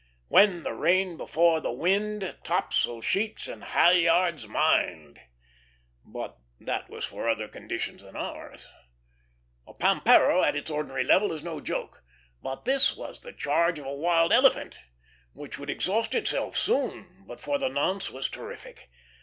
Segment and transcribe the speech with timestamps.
[0.29, 5.19] "When the rain before the wind, Topsail sheets and halyards mind;"
[6.03, 8.67] but that was for other conditions than ours.
[9.67, 12.03] A pampero at its ordinary level is no joke;
[12.41, 14.79] but this was the charge of a wild elephant,
[15.33, 18.89] which would exhaust itself soon, but for the nonce was terrific.